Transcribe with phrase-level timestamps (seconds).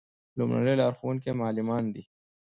[0.37, 2.03] لومړني لارښوونکي یې معلمان دي.